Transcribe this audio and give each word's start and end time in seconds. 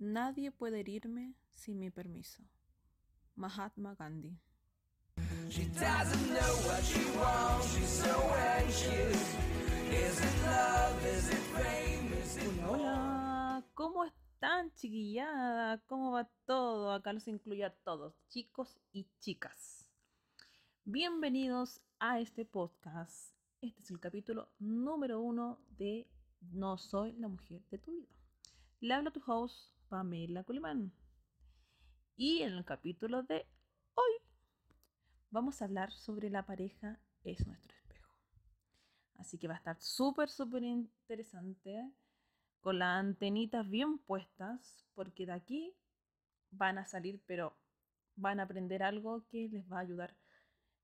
Nadie 0.00 0.50
puede 0.50 0.80
herirme 0.80 1.34
sin 1.50 1.78
mi 1.78 1.90
permiso. 1.90 2.42
Mahatma 3.36 3.94
Gandhi. 3.94 4.34
She 5.50 5.66
doesn't 5.66 6.26
know 6.30 6.54
what 6.66 6.82
she 6.82 7.04
wants, 7.18 7.74
she's 7.74 8.02
so 8.02 8.34
anxious. 8.34 9.36
Is 9.92 10.20
it 10.20 10.42
love, 10.46 11.04
is 11.04 11.28
it 11.28 11.44
fame, 11.52 12.14
is 12.18 12.36
it 12.38 12.62
hola, 12.64 12.78
hola, 12.78 13.64
¿cómo 13.74 14.06
están 14.06 14.72
chiquillada? 14.74 15.82
¿Cómo 15.86 16.12
va 16.12 16.30
todo? 16.46 16.92
Acá 16.92 17.12
los 17.12 17.28
incluyo 17.28 17.66
a 17.66 17.70
todos, 17.84 18.14
chicos 18.30 18.80
y 18.92 19.06
chicas. 19.18 19.86
Bienvenidos 20.86 21.82
a 21.98 22.20
este 22.20 22.46
podcast. 22.46 23.34
Este 23.60 23.82
es 23.82 23.90
el 23.90 24.00
capítulo 24.00 24.48
número 24.60 25.20
uno 25.20 25.58
de 25.76 26.08
No 26.40 26.78
soy 26.78 27.12
la 27.18 27.28
mujer 27.28 27.60
de 27.70 27.76
tu 27.76 27.92
vida. 27.92 28.08
Le 28.80 28.94
habla 28.94 29.10
tu 29.10 29.20
host, 29.26 29.74
Pamela 29.90 30.44
Culimán. 30.44 30.92
Y 32.16 32.42
en 32.42 32.52
el 32.52 32.64
capítulo 32.64 33.24
de 33.24 33.44
hoy 33.94 34.12
vamos 35.30 35.60
a 35.60 35.64
hablar 35.64 35.90
sobre 35.90 36.30
la 36.30 36.46
pareja 36.46 37.00
es 37.24 37.44
nuestro 37.44 37.76
espejo. 37.76 38.14
Así 39.16 39.36
que 39.36 39.48
va 39.48 39.54
a 39.54 39.56
estar 39.56 39.80
súper, 39.80 40.30
súper 40.30 40.62
interesante 40.62 41.92
con 42.60 42.78
las 42.78 43.00
antenitas 43.00 43.68
bien 43.68 43.98
puestas 43.98 44.86
porque 44.94 45.26
de 45.26 45.32
aquí 45.32 45.74
van 46.52 46.78
a 46.78 46.86
salir, 46.86 47.20
pero 47.26 47.56
van 48.14 48.38
a 48.38 48.44
aprender 48.44 48.84
algo 48.84 49.26
que 49.26 49.48
les 49.48 49.70
va 49.70 49.78
a 49.78 49.80
ayudar 49.80 50.16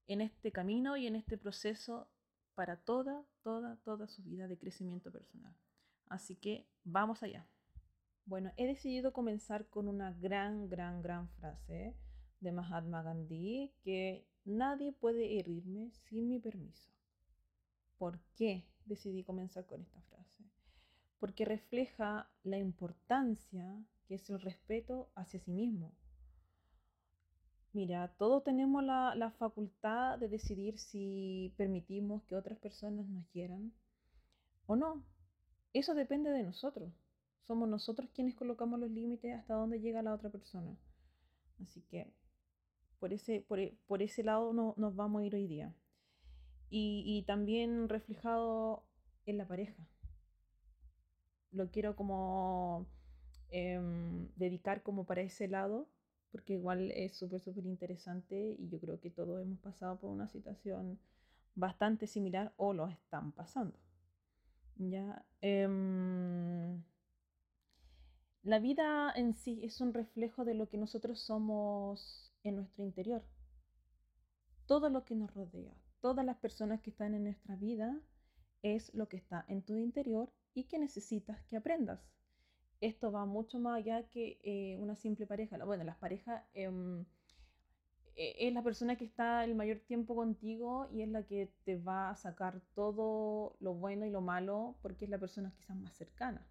en 0.08 0.20
este 0.20 0.50
camino 0.50 0.96
y 0.96 1.06
en 1.06 1.14
este 1.14 1.38
proceso 1.38 2.08
para 2.56 2.76
toda, 2.76 3.24
toda, 3.42 3.76
toda 3.84 4.08
su 4.08 4.24
vida 4.24 4.48
de 4.48 4.58
crecimiento 4.58 5.12
personal. 5.12 5.54
Así 6.08 6.34
que 6.34 6.66
vamos 6.82 7.22
allá. 7.22 7.46
Bueno, 8.26 8.52
he 8.56 8.66
decidido 8.66 9.12
comenzar 9.12 9.66
con 9.68 9.86
una 9.86 10.12
gran, 10.12 10.68
gran, 10.68 11.00
gran 11.00 11.28
frase 11.28 11.94
de 12.40 12.50
Mahatma 12.50 13.04
Gandhi 13.04 13.72
que 13.84 14.26
nadie 14.44 14.92
puede 14.92 15.38
herirme 15.38 15.92
sin 15.92 16.28
mi 16.28 16.40
permiso. 16.40 16.90
¿Por 17.98 18.18
qué 18.34 18.66
decidí 18.84 19.22
comenzar 19.22 19.64
con 19.64 19.80
esta 19.80 20.00
frase? 20.02 20.44
Porque 21.20 21.44
refleja 21.44 22.28
la 22.42 22.58
importancia 22.58 23.80
que 24.08 24.16
es 24.16 24.28
el 24.28 24.40
respeto 24.40 25.08
hacia 25.14 25.38
sí 25.38 25.52
mismo. 25.52 25.92
Mira, 27.72 28.12
todos 28.18 28.42
tenemos 28.42 28.82
la, 28.82 29.14
la 29.14 29.30
facultad 29.30 30.18
de 30.18 30.28
decidir 30.28 30.80
si 30.80 31.54
permitimos 31.56 32.24
que 32.24 32.34
otras 32.34 32.58
personas 32.58 33.06
nos 33.06 33.24
quieran 33.28 33.72
o 34.66 34.74
no. 34.74 35.04
Eso 35.72 35.94
depende 35.94 36.30
de 36.30 36.42
nosotros. 36.42 36.92
Somos 37.46 37.68
nosotros 37.68 38.10
quienes 38.12 38.34
colocamos 38.34 38.80
los 38.80 38.90
límites 38.90 39.34
hasta 39.34 39.54
dónde 39.54 39.80
llega 39.80 40.02
la 40.02 40.12
otra 40.12 40.30
persona. 40.30 40.76
Así 41.62 41.80
que 41.82 42.12
por 42.98 43.12
ese, 43.12 43.40
por, 43.40 43.60
e, 43.60 43.78
ese 44.00 44.24
lado 44.24 44.52
no, 44.52 44.74
nos 44.76 44.96
vamos 44.96 45.22
a 45.22 45.24
ir 45.26 45.34
hoy 45.34 45.46
día. 45.46 45.74
Y, 46.68 47.22
también 47.26 47.88
reflejado 47.88 48.84
en 49.24 49.38
la 49.38 49.46
pareja. 49.46 49.86
Lo 51.52 51.70
quiero 51.70 51.94
como 51.94 52.86
em, 53.50 54.28
dedicar 54.34 54.82
como 54.82 55.04
para 55.04 55.22
ese 55.22 55.46
lado, 55.46 55.88
porque 56.32 56.54
igual 56.54 56.90
es 56.90 57.16
súper, 57.16 57.40
súper 57.40 57.66
interesante 57.66 58.56
y 58.58 58.68
yo 58.68 58.80
creo 58.80 59.00
que 59.00 59.10
todos 59.10 59.40
hemos 59.40 59.60
pasado 59.60 59.98
por 60.00 60.10
una 60.10 60.28
situación 60.28 60.98
bastante 61.54 62.08
similar 62.08 62.52
o 62.56 62.74
lo 62.74 62.88
están 62.88 63.30
pasando. 63.32 63.78
Ya. 64.76 65.24
Em, 65.40 66.82
la 68.46 68.60
vida 68.60 69.12
en 69.16 69.34
sí 69.34 69.58
es 69.64 69.80
un 69.80 69.92
reflejo 69.92 70.44
de 70.44 70.54
lo 70.54 70.68
que 70.68 70.78
nosotros 70.78 71.20
somos 71.20 72.32
en 72.44 72.54
nuestro 72.54 72.84
interior. 72.84 73.24
Todo 74.66 74.88
lo 74.88 75.04
que 75.04 75.16
nos 75.16 75.34
rodea, 75.34 75.74
todas 76.00 76.24
las 76.24 76.36
personas 76.36 76.80
que 76.80 76.90
están 76.90 77.14
en 77.14 77.24
nuestra 77.24 77.56
vida, 77.56 78.00
es 78.62 78.94
lo 78.94 79.08
que 79.08 79.16
está 79.16 79.44
en 79.48 79.62
tu 79.62 79.76
interior 79.76 80.30
y 80.54 80.64
que 80.64 80.78
necesitas 80.78 81.42
que 81.46 81.56
aprendas. 81.56 82.00
Esto 82.80 83.10
va 83.10 83.26
mucho 83.26 83.58
más 83.58 83.78
allá 83.78 84.08
que 84.10 84.38
eh, 84.44 84.78
una 84.78 84.94
simple 84.94 85.26
pareja. 85.26 85.64
Bueno, 85.64 85.82
las 85.82 85.96
parejas 85.96 86.44
em, 86.54 87.04
e, 88.14 88.46
es 88.46 88.54
la 88.54 88.62
persona 88.62 88.94
que 88.94 89.06
está 89.06 89.42
el 89.42 89.56
mayor 89.56 89.80
tiempo 89.80 90.14
contigo 90.14 90.88
y 90.92 91.02
es 91.02 91.08
la 91.08 91.24
que 91.24 91.52
te 91.64 91.78
va 91.78 92.10
a 92.10 92.16
sacar 92.16 92.60
todo 92.76 93.56
lo 93.58 93.74
bueno 93.74 94.06
y 94.06 94.10
lo 94.10 94.20
malo 94.20 94.76
porque 94.82 95.06
es 95.06 95.10
la 95.10 95.18
persona 95.18 95.52
quizás 95.56 95.76
más 95.76 95.96
cercana. 95.96 96.46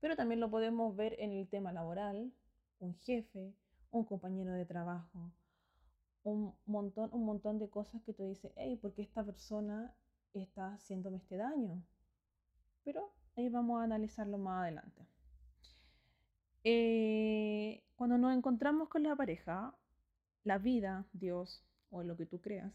Pero 0.00 0.16
también 0.16 0.40
lo 0.40 0.50
podemos 0.50 0.94
ver 0.94 1.16
en 1.18 1.32
el 1.32 1.48
tema 1.48 1.72
laboral, 1.72 2.32
un 2.78 2.94
jefe, 2.98 3.54
un 3.90 4.04
compañero 4.04 4.52
de 4.52 4.64
trabajo, 4.64 5.32
un 6.22 6.54
montón, 6.66 7.10
un 7.12 7.24
montón 7.24 7.58
de 7.58 7.68
cosas 7.68 8.02
que 8.02 8.12
tú 8.12 8.24
dices, 8.24 8.52
hey, 8.56 8.76
¿por 8.76 8.94
qué 8.94 9.02
esta 9.02 9.24
persona 9.24 9.92
está 10.34 10.74
haciéndome 10.74 11.18
este 11.18 11.36
daño? 11.36 11.82
Pero 12.84 13.12
ahí 13.36 13.48
vamos 13.48 13.80
a 13.80 13.84
analizarlo 13.84 14.38
más 14.38 14.62
adelante. 14.62 15.06
Eh, 16.64 17.82
cuando 17.96 18.18
nos 18.18 18.36
encontramos 18.36 18.88
con 18.88 19.02
la 19.02 19.16
pareja, 19.16 19.74
la 20.44 20.58
vida, 20.58 21.06
Dios 21.12 21.64
o 21.90 22.02
lo 22.02 22.16
que 22.16 22.26
tú 22.26 22.40
creas, 22.40 22.72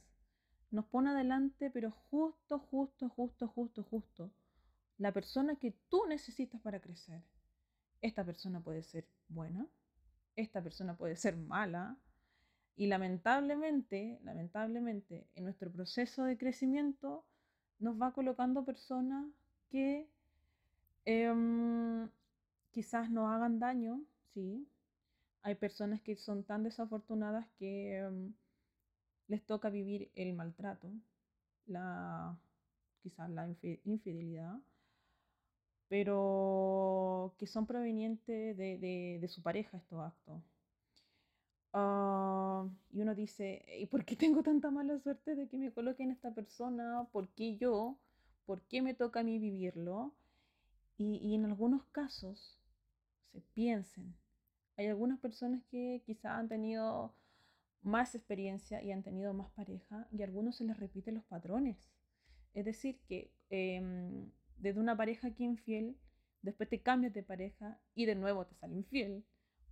nos 0.72 0.86
pone 0.86 1.12
adelante, 1.12 1.70
pero 1.70 1.92
justo, 1.92 2.60
justo, 2.60 3.08
justo, 3.10 3.48
justo, 3.48 3.84
justo 3.84 4.32
la 4.98 5.12
persona 5.12 5.56
que 5.56 5.74
tú 5.90 6.06
necesitas 6.08 6.62
para 6.62 6.80
crecer. 6.80 7.22
Esta 8.02 8.24
persona 8.24 8.60
puede 8.60 8.84
ser 8.84 9.06
buena, 9.30 9.66
esta 10.36 10.62
persona 10.62 10.96
puede 10.96 11.16
ser 11.16 11.36
mala, 11.38 11.98
y 12.76 12.88
lamentablemente, 12.88 14.20
lamentablemente, 14.24 15.28
en 15.36 15.44
nuestro 15.44 15.72
proceso 15.72 16.24
de 16.24 16.38
crecimiento 16.38 17.24
nos 17.80 18.02
va 18.02 18.14
colocando 18.14 18.66
personas 18.66 19.28
que 19.70 20.08
em, 21.06 22.10
quizás 22.72 23.10
nos 23.12 23.30
hagan 23.30 23.60
daño, 23.60 24.02
¿sí? 24.34 24.68
Hay 25.44 25.56
personas 25.56 26.02
que 26.02 26.16
son 26.16 26.44
tan 26.44 26.64
desafortunadas 26.64 27.48
que 27.60 27.98
em, 27.98 28.34
les 29.28 29.44
toca 29.46 29.70
vivir 29.70 30.10
el 30.16 30.34
maltrato, 30.34 30.92
la, 31.68 32.36
quizás 33.04 33.30
la 33.30 33.48
infidelidad 33.86 34.60
pero 35.94 37.36
que 37.38 37.46
son 37.46 37.68
provenientes 37.68 38.58
de, 38.58 39.28
su 39.30 39.44
pareja 39.44 39.78
estos 39.78 40.00
actos. 40.00 40.42
Ah, 41.72 42.68
y 42.92 43.02
uno 43.04 43.14
dice, 43.14 43.64
¿y 43.78 43.86
por 43.86 44.04
qué 44.04 44.16
tengo 44.16 44.42
tanta 44.42 44.72
mala 44.72 44.98
suerte 44.98 45.36
de 45.36 45.48
que 45.48 45.60
me 45.60 45.72
coloquen 45.72 46.10
esta 46.10 46.34
persona? 46.34 47.08
¿Por 47.12 47.30
qué 47.36 47.58
yo? 47.58 48.00
¿Por 48.48 48.64
qué 48.64 48.82
me 48.82 48.96
toca 48.96 49.20
a 49.20 49.24
mí 49.24 49.38
vivirlo? 49.38 50.16
Y, 50.98 51.18
y 51.18 51.36
en 51.36 51.46
algunos 51.46 51.86
casos 51.92 52.58
se 53.32 53.42
piensen, 53.54 54.16
hay 54.78 54.88
algunas 54.88 55.20
personas 55.20 55.62
que 55.70 56.02
quizás 56.08 56.40
han 56.40 56.50
tenido 56.50 57.14
más 57.84 58.16
experiencia 58.16 58.82
y 58.82 58.92
han 58.92 59.04
tenido 59.04 59.32
más 59.36 59.52
pareja 59.52 60.08
y 60.12 60.24
a 60.24 60.26
algunos 60.26 60.56
se 60.56 60.64
les 60.64 60.80
repiten 60.80 61.14
los 61.14 61.26
patrones. 61.26 61.78
Es 62.56 62.66
decir, 62.66 63.00
que 63.08 63.30
em, 63.52 64.32
desde 64.64 64.80
una 64.80 64.96
pareja 64.96 65.36
que 65.36 65.44
infiel, 65.44 66.00
después 66.42 66.70
te 66.70 66.82
cambias 66.82 67.14
de 67.14 67.22
pareja 67.22 67.82
y 67.96 68.06
de 68.06 68.16
nuevo 68.16 68.48
te 68.48 68.56
sale 68.56 68.76
infiel. 68.76 69.26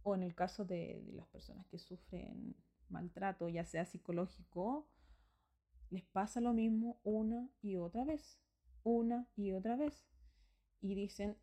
O 0.04 0.16
en 0.16 0.24
el 0.24 0.36
caso 0.36 0.66
de, 0.66 1.02
las 1.14 1.28
personas 1.30 1.66
que 1.68 1.80
sufren 1.80 2.56
maltrato, 2.90 3.48
ya 3.48 3.64
sea 3.64 3.86
psicológico, 3.86 4.90
les 5.92 6.04
pasa 6.04 6.42
lo 6.42 6.54
mismo 6.54 7.00
una 7.04 7.50
y 7.62 7.78
otra 7.78 8.04
vez, 8.04 8.38
una 8.84 9.30
y 9.38 9.54
otra 9.54 9.78
vez. 9.78 10.04
Y 10.82 10.96
dicen, 10.96 11.38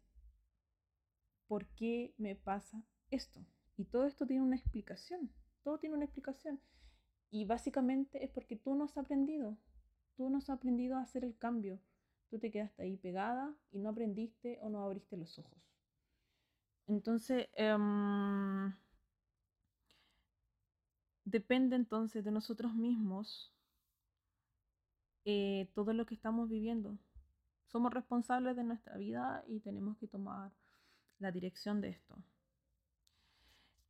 ¿por 1.46 1.68
qué 1.68 2.14
me 2.18 2.36
pasa 2.36 2.84
esto? 3.10 3.46
Y 3.78 3.86
todo 3.86 4.04
esto 4.06 4.26
tiene 4.26 4.42
una 4.42 4.56
explicación, 4.56 5.32
todo 5.62 5.78
tiene 5.78 5.96
una 5.96 6.04
explicación. 6.04 6.60
Y 7.30 7.46
básicamente 7.46 8.22
es 8.24 8.30
porque 8.30 8.56
tú 8.56 8.74
no 8.74 8.84
has 8.84 8.98
aprendido, 8.98 9.56
tú 10.16 10.28
no 10.28 10.36
has 10.36 10.50
aprendido 10.50 10.96
a 10.96 11.02
hacer 11.02 11.24
el 11.24 11.38
cambio, 11.38 11.80
tú 12.30 12.38
te 12.38 12.50
quedaste 12.50 12.82
ahí 12.82 12.96
pegada 12.96 13.54
y 13.72 13.78
no 13.78 13.90
aprendiste 13.90 14.58
o 14.62 14.68
no 14.68 14.84
abriste 14.84 15.16
los 15.16 15.38
ojos. 15.38 15.58
Entonces, 16.86 17.48
em, 17.54 18.72
depende 21.24 21.76
entonces 21.76 22.24
de 22.24 22.30
nosotros 22.30 22.74
mismos 22.74 23.52
eh, 25.24 25.68
todo 25.74 25.92
lo 25.92 26.06
que 26.06 26.14
estamos 26.14 26.48
viviendo. 26.48 26.98
Somos 27.66 27.92
responsables 27.92 28.56
de 28.56 28.64
nuestra 28.64 28.96
vida 28.96 29.44
y 29.46 29.60
tenemos 29.60 29.98
que 29.98 30.08
tomar 30.08 30.50
la 31.18 31.30
dirección 31.30 31.82
de 31.82 31.90
esto. 31.90 32.16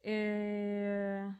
Eh, 0.02 1.32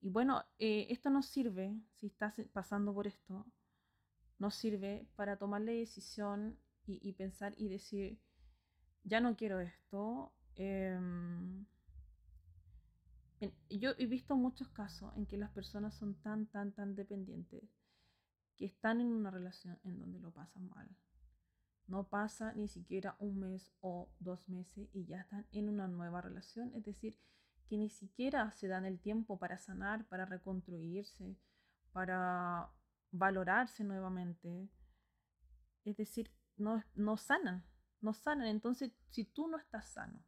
y 0.00 0.08
bueno, 0.08 0.44
eh, 0.58 0.86
esto 0.88 1.10
nos 1.10 1.26
sirve, 1.26 1.74
si 1.96 2.06
estás 2.06 2.40
pasando 2.52 2.94
por 2.94 3.06
esto, 3.06 3.44
nos 4.38 4.54
sirve 4.54 5.06
para 5.16 5.36
tomar 5.36 5.62
la 5.62 5.72
decisión 5.72 6.58
y, 6.86 7.12
pensar 7.12 7.54
y 7.58 7.68
decir, 7.68 8.18
ya 9.04 9.20
no 9.20 9.36
quiero 9.36 9.60
esto, 9.60 10.32
Em, 10.58 11.64
yo 13.70 13.92
he 13.96 14.06
visto 14.06 14.34
muchos 14.34 14.68
casos 14.70 15.12
en 15.16 15.24
que 15.26 15.36
las 15.36 15.50
personas 15.50 15.94
son 15.94 16.14
tan, 16.16 16.46
tan, 16.46 16.72
tan 16.72 16.96
dependientes 16.96 17.62
que 18.56 18.66
están 18.66 19.00
en 19.00 19.12
una 19.12 19.30
relación 19.30 19.78
en 19.84 20.00
donde 20.00 20.18
lo 20.18 20.32
pasan 20.32 20.68
mal. 20.68 20.88
No 21.86 22.08
pasa 22.08 22.52
ni 22.54 22.66
siquiera 22.66 23.14
un 23.20 23.38
mes 23.38 23.72
o 23.80 24.10
dos 24.18 24.48
meses 24.48 24.88
y 24.92 25.06
ya 25.06 25.20
están 25.20 25.46
en 25.52 25.68
una 25.68 25.86
nueva 25.86 26.20
relación. 26.20 26.74
Es 26.74 26.84
decir, 26.84 27.16
que 27.68 27.78
ni 27.78 27.88
siquiera 27.88 28.50
se 28.50 28.66
dan 28.66 28.84
el 28.84 28.98
tiempo 28.98 29.38
para 29.38 29.58
sanar, 29.58 30.08
para 30.08 30.24
reconstruirse, 30.26 31.36
para 31.92 32.68
valorarse 33.10 33.84
nuevamente. 33.84 34.68
Es 35.84 35.96
decir, 35.96 36.30
no, 36.56 36.82
no 36.94 37.16
sanan, 37.16 37.64
no 38.00 38.12
sanan. 38.12 38.48
Entonces, 38.48 38.92
si 39.10 39.24
tú 39.24 39.48
no 39.48 39.58
estás 39.58 39.88
sano, 39.92 40.22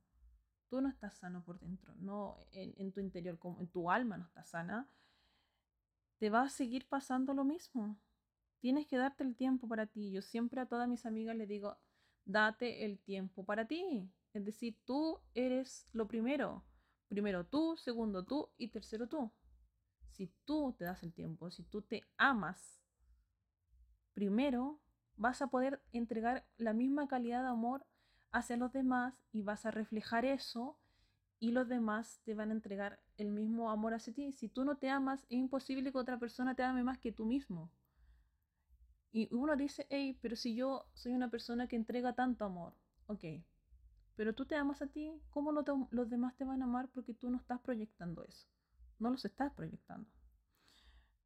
tú 0.68 0.80
no 0.80 0.88
estás 0.88 1.18
sano 1.18 1.44
por 1.44 1.58
dentro, 1.60 1.94
no 1.98 2.38
en, 2.52 2.92
tu 2.92 3.00
interior, 3.00 3.38
como 3.38 3.60
en 3.60 3.68
tu 3.68 3.90
alma 3.90 4.16
no 4.16 4.24
estás 4.24 4.50
sana, 4.50 4.88
te 6.18 6.30
va 6.30 6.42
a 6.42 6.48
seguir 6.48 6.88
pasando 6.88 7.34
lo 7.34 7.44
mismo. 7.44 7.98
Tienes 8.60 8.86
que 8.86 8.96
darte 8.96 9.24
el 9.24 9.36
tiempo 9.36 9.66
para 9.68 9.86
ti. 9.86 10.10
Yo 10.10 10.22
siempre 10.22 10.60
a 10.60 10.66
todas 10.66 10.88
mis 10.88 11.06
amigas 11.06 11.34
les 11.34 11.48
digo, 11.48 11.78
date 12.24 12.84
el 12.84 12.98
tiempo 12.98 13.44
para 13.44 13.66
ti. 13.66 14.08
Es 14.34 14.44
decir, 14.44 14.78
tú 14.84 15.18
eres 15.34 15.88
lo 15.92 16.06
primero. 16.06 16.62
Primero 17.08 17.44
tú, 17.44 17.76
segundo 17.76 18.24
tú 18.24 18.50
y 18.56 18.68
tercero 18.68 19.08
tú. 19.08 19.32
Si 20.20 20.30
tú 20.44 20.74
te 20.76 20.84
das 20.84 21.02
el 21.02 21.14
tiempo, 21.14 21.50
si 21.50 21.62
tú 21.62 21.80
te 21.80 22.04
amas, 22.18 22.82
primero 24.12 24.78
vas 25.16 25.40
a 25.40 25.46
poder 25.46 25.82
entregar 25.92 26.44
la 26.58 26.74
misma 26.74 27.08
calidad 27.08 27.42
de 27.42 27.48
amor 27.48 27.86
hacia 28.30 28.58
los 28.58 28.70
demás 28.70 29.24
y 29.32 29.40
vas 29.40 29.64
a 29.64 29.70
reflejar 29.70 30.26
eso 30.26 30.78
y 31.38 31.52
los 31.52 31.68
demás 31.68 32.20
te 32.26 32.34
van 32.34 32.50
a 32.50 32.52
entregar 32.52 33.00
el 33.16 33.30
mismo 33.30 33.70
amor 33.70 33.94
hacia 33.94 34.12
ti. 34.12 34.30
Si 34.32 34.50
tú 34.50 34.66
no 34.66 34.76
te 34.76 34.90
amas, 34.90 35.24
es 35.30 35.38
imposible 35.38 35.90
que 35.90 35.96
otra 35.96 36.18
persona 36.18 36.54
te 36.54 36.64
ame 36.64 36.84
más 36.84 36.98
que 36.98 37.12
tú 37.12 37.24
mismo. 37.24 37.70
Y 39.12 39.34
uno 39.34 39.56
dice, 39.56 39.86
hey, 39.88 40.18
pero 40.20 40.36
si 40.36 40.54
yo 40.54 40.84
soy 40.92 41.14
una 41.14 41.30
persona 41.30 41.66
que 41.66 41.76
entrega 41.76 42.12
tanto 42.12 42.44
amor, 42.44 42.74
ok, 43.06 43.24
pero 44.16 44.34
tú 44.34 44.44
te 44.44 44.54
amas 44.54 44.82
a 44.82 44.86
ti, 44.86 45.18
¿cómo 45.30 45.50
los 45.52 46.10
demás 46.10 46.36
te 46.36 46.44
van 46.44 46.60
a 46.60 46.66
amar? 46.66 46.90
Porque 46.90 47.14
tú 47.14 47.30
no 47.30 47.38
estás 47.38 47.58
proyectando 47.62 48.22
eso, 48.26 48.46
no 49.00 49.10
los 49.10 49.24
estás 49.24 49.52
proyectando. 49.52 50.08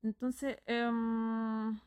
Entonces, 0.02 0.58
em, 0.66 1.78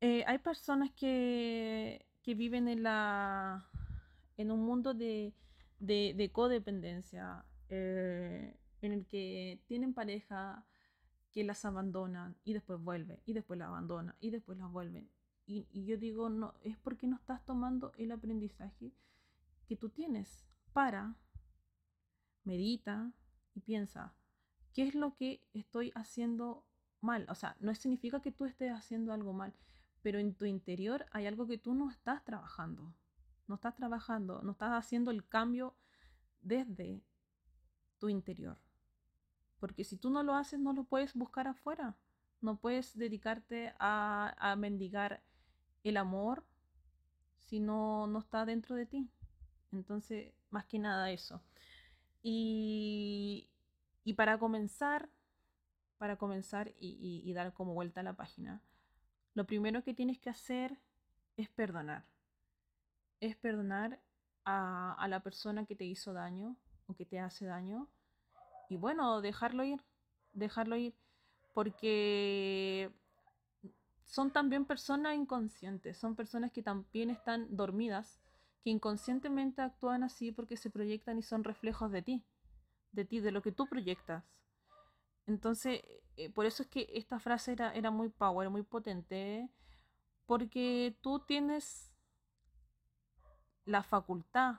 eh, 0.00 0.24
hay 0.26 0.38
personas 0.38 0.90
que, 0.92 2.06
viven 2.24 2.68
en, 2.68 2.82
la, 2.82 3.68
en 4.36 4.50
un 4.50 4.64
mundo 4.64 4.94
de, 4.94 5.32
codependencia, 6.32 7.44
eh, 7.68 8.56
en 8.82 8.92
el 8.92 9.06
que 9.06 9.60
tienen 9.66 9.94
pareja, 9.94 10.66
que 11.36 11.44
las 11.44 11.66
abandonan 11.66 12.34
y 12.44 12.54
después 12.54 12.80
vuelven 12.80 13.20
y 13.26 13.34
después 13.34 13.58
las 13.58 13.68
abandonan 13.68 14.16
y 14.20 14.30
después 14.30 14.56
las 14.56 14.70
vuelven. 14.72 15.10
Y, 15.46 15.84
yo 15.84 15.98
digo, 15.98 16.30
no, 16.30 16.54
es 16.62 16.78
porque 16.78 17.06
no 17.06 17.16
estás 17.16 17.44
tomando 17.44 17.92
el 17.98 18.10
aprendizaje 18.10 18.92
que 19.68 19.76
tú 19.76 19.90
tienes 19.90 20.46
para, 20.72 21.14
medita 22.44 23.12
y 23.56 23.60
piensa, 23.60 24.12
¿qué 24.74 24.82
es 24.82 24.94
lo 24.94 25.16
que 25.16 25.42
estoy 25.54 25.90
haciendo 25.94 26.64
mal? 27.00 27.26
O 27.30 27.34
sea, 27.34 27.56
no 27.58 27.74
significa 27.74 28.20
que 28.20 28.30
tú 28.30 28.44
estés 28.44 28.70
haciendo 28.70 29.14
algo 29.14 29.32
mal, 29.32 29.54
pero 30.02 30.18
en 30.18 30.34
tu 30.34 30.44
interior 30.44 31.06
hay 31.10 31.26
algo 31.26 31.46
que 31.46 31.56
tú 31.56 31.74
no 31.74 31.90
estás 31.90 32.22
trabajando. 32.22 32.94
No 33.48 33.54
estás 33.54 33.74
trabajando, 33.74 34.42
no 34.42 34.52
estás 34.52 34.72
haciendo 34.72 35.10
el 35.10 35.26
cambio 35.26 35.74
desde 36.42 37.02
tu 37.98 38.10
interior. 38.10 38.58
Porque 39.58 39.84
si 39.84 39.96
tú 39.96 40.10
no 40.10 40.22
lo 40.22 40.34
haces, 40.34 40.60
no 40.60 40.74
lo 40.74 40.84
puedes 40.84 41.14
buscar 41.14 41.48
afuera. 41.48 41.96
No 42.42 42.58
puedes 42.58 42.94
dedicarte 42.96 43.72
a, 43.78 44.54
mendigar 44.58 45.22
el 45.82 45.96
amor 45.96 46.44
si 47.46 47.60
no, 47.60 48.06
no 48.06 48.18
está 48.18 48.44
dentro 48.44 48.76
de 48.76 48.84
ti. 48.84 49.08
Entonces, 49.72 50.34
más 50.50 50.66
que 50.66 50.78
nada 50.78 51.10
eso. 51.10 51.40
Y, 52.28 53.45
para 54.14 54.38
comenzar, 54.38 55.08
para 55.98 56.16
comenzar 56.16 56.72
y, 56.78 57.32
dar 57.32 57.52
como 57.52 57.74
vuelta 57.74 58.00
a 58.00 58.04
la 58.04 58.14
página, 58.14 58.62
lo 59.34 59.46
primero 59.46 59.82
que 59.82 59.94
tienes 59.94 60.18
que 60.18 60.30
hacer 60.30 60.78
es 61.36 61.48
perdonar. 61.48 62.04
Es 63.20 63.36
perdonar 63.36 64.00
a, 64.44 64.94
a 64.94 65.08
la 65.08 65.20
persona 65.20 65.64
que 65.66 65.76
te 65.76 65.84
hizo 65.84 66.12
daño 66.12 66.56
o 66.86 66.94
que 66.94 67.04
te 67.04 67.18
hace 67.18 67.46
daño 67.46 67.88
y 68.68 68.76
bueno, 68.76 69.20
dejarlo 69.20 69.64
ir, 69.64 69.82
dejarlo 70.32 70.76
ir, 70.76 70.94
porque 71.54 72.90
son 74.04 74.30
también 74.30 74.64
personas 74.64 75.14
inconscientes, 75.14 75.96
son 75.98 76.14
personas 76.14 76.52
que 76.52 76.62
también 76.62 77.10
están 77.10 77.54
dormidas, 77.54 78.20
que 78.62 78.70
inconscientemente 78.70 79.62
actúan 79.62 80.02
así 80.02 80.32
porque 80.32 80.56
se 80.56 80.70
proyectan 80.70 81.18
y 81.18 81.22
son 81.22 81.44
reflejos 81.44 81.90
de 81.92 82.02
ti, 82.02 82.24
de 82.96 83.04
ti, 83.04 83.20
de 83.20 83.30
lo 83.30 83.42
que 83.42 83.52
tú 83.52 83.68
proyectas. 83.68 84.24
Entonces, 85.26 85.82
eh, 86.16 86.30
por 86.30 86.46
eso 86.46 86.64
es 86.64 86.68
que 86.68 86.88
esta 86.94 87.20
frase 87.20 87.52
era, 87.52 87.72
era 87.74 87.90
muy 87.90 88.08
power, 88.08 88.50
muy 88.50 88.62
potente, 88.62 89.48
porque 90.26 90.98
tú 91.02 91.20
tienes 91.20 91.92
la 93.64 93.82
facultad 93.82 94.56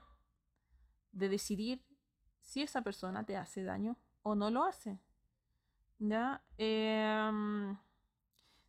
de 1.12 1.30
decidir 1.30 1.84
si 2.42 2.62
esa 2.62 2.82
persona 2.82 3.26
te 3.26 3.36
hace 3.36 3.64
daño 3.64 3.98
o 4.22 4.36
no 4.36 4.50
lo 4.50 4.64
hace. 4.64 5.00
¿Ya? 6.00 6.44
Em, 6.58 7.78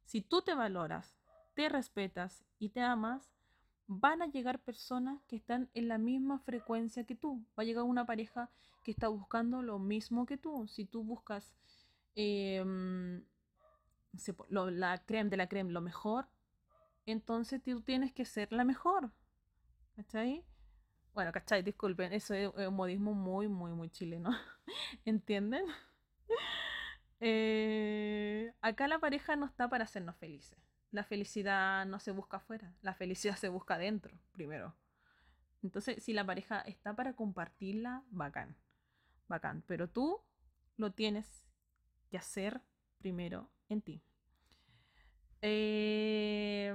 si 0.05 0.23
tú 0.23 0.41
te 0.43 0.55
valoras, 0.55 1.15
te 1.55 1.69
respetas 1.69 2.45
y 2.59 2.71
te 2.71 2.81
amas, 2.81 3.31
van 3.89 4.21
a 4.21 4.27
llegar 4.27 4.61
personas 4.61 5.21
que 5.25 5.37
están 5.37 5.71
en 5.75 5.89
la 5.89 5.99
misma 5.99 6.39
frecuencia 6.39 7.05
que 7.05 7.15
tú. 7.15 7.45
Va 7.59 7.63
a 7.63 7.65
llegar 7.65 7.85
una 7.85 8.07
pareja 8.07 8.51
que 8.85 8.91
está 8.91 9.09
buscando 9.09 9.63
lo 9.63 9.79
mismo 9.79 10.27
que 10.27 10.37
tú. 10.37 10.69
Si 10.69 10.85
tú 10.85 11.03
buscas 11.03 11.57
em, 12.15 13.25
la 14.51 14.99
creme 15.05 15.31
de 15.31 15.37
la 15.39 15.49
creme, 15.49 15.73
lo 15.73 15.81
mejor, 15.81 16.29
entonces 17.07 17.63
tú 17.63 17.81
tienes 17.81 18.13
que 18.13 18.27
ser 18.27 18.53
la 18.53 18.65
mejor. 18.65 19.11
¿Cachai? 19.97 20.45
Bueno, 21.15 21.33
¿cachai? 21.33 21.63
Disculpen, 21.63 22.13
eso 22.13 22.35
es 22.35 22.53
un 22.55 22.75
modismo 22.75 23.15
muy, 23.15 23.49
muy, 23.49 23.73
muy 23.73 23.89
chileno. 23.89 24.31
¿Entienden? 25.05 25.65
Eh, 27.21 28.53
acá 28.61 28.87
la 28.87 29.01
pareja 29.01 29.35
no 29.35 29.47
está 29.47 29.69
para 29.69 29.83
hacernos 29.83 30.17
felices. 30.19 30.57
La 30.91 31.05
felicidad 31.05 31.85
no 31.87 32.01
se 32.01 32.13
busca 32.13 32.39
afuera, 32.39 32.75
la 32.81 32.95
felicidad 32.95 33.37
se 33.37 33.49
busca 33.49 33.75
adentro 33.75 34.19
primero. 34.33 34.75
Entonces, 35.63 36.03
si 36.03 36.13
la 36.13 36.25
pareja 36.25 36.61
está 36.61 36.95
para 36.95 37.15
compartirla, 37.15 38.03
bacán, 38.11 38.57
bacán. 39.27 39.63
Pero 39.67 39.89
tú 39.89 40.21
lo 40.77 40.93
tienes 40.93 41.45
que 42.09 42.17
hacer 42.17 42.63
primero 42.99 43.51
en 43.69 43.83
ti. 43.83 44.03
Eh, 45.43 46.75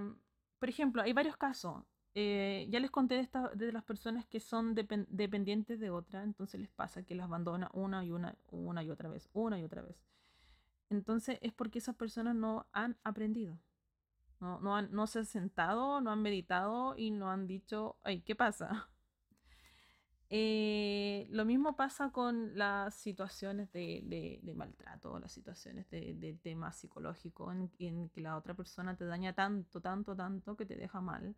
por 0.60 0.70
ejemplo, 0.70 1.02
hay 1.02 1.14
varios 1.14 1.38
casos. 1.38 1.84
Eh, 2.16 2.68
ya 2.70 2.80
les 2.80 2.92
conté 2.92 3.16
de, 3.16 3.30
de 3.56 3.72
las 3.72 3.84
personas 3.84 4.26
que 4.28 4.40
son 4.40 4.76
dependientes 4.76 5.80
de 5.80 5.90
otra, 5.90 6.22
entonces 6.22 6.62
les 6.62 6.70
pasa 6.70 7.02
que 7.04 7.16
las 7.16 7.26
abandona 7.26 7.72
una 7.74 8.06
y 8.06 8.12
una, 8.12 8.38
una 8.52 8.84
y 8.84 8.92
otra 8.92 9.10
vez, 9.10 9.30
una 9.34 9.60
y 9.60 9.64
otra 9.64 9.82
vez. 9.82 9.98
Entonces 10.92 11.40
es 11.42 11.54
porque 11.54 11.80
esas 11.80 11.96
personas 11.96 12.36
no 12.36 12.68
han 12.72 12.98
aprendido, 13.04 13.58
no, 14.44 14.60
no, 14.60 14.76
han, 14.76 14.92
no 14.92 15.08
se 15.08 15.20
han 15.20 15.26
sentado, 15.26 16.02
no 16.02 16.12
han 16.12 16.22
meditado 16.22 16.96
y 16.98 17.12
no 17.12 17.32
han 17.32 17.48
dicho, 17.48 17.98
ay, 18.04 18.22
¿qué 18.22 18.36
pasa? 18.36 18.90
Eh, 20.36 21.28
lo 21.30 21.46
mismo 21.46 21.76
pasa 21.76 22.12
con 22.12 22.58
las 22.58 22.96
situaciones 22.96 23.72
de, 23.72 24.40
de, 24.42 24.54
maltrato, 24.56 25.20
las 25.20 25.32
situaciones 25.32 25.88
de, 25.92 26.16
de 26.16 26.34
tema 26.34 26.72
psicológico, 26.72 27.52
en, 27.52 27.70
que 28.10 28.22
la 28.22 28.36
otra 28.36 28.56
persona 28.56 28.98
te 28.98 29.06
daña 29.06 29.34
tanto, 29.34 29.80
tanto, 29.80 30.16
tanto 30.16 30.56
que 30.58 30.66
te 30.66 30.76
deja 30.76 31.02
mal. 31.02 31.36